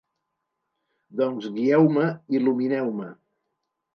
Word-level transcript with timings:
Doncs, 1.19 1.49
guieu-me, 1.57 2.07
il·lumineu-me! 2.39 3.13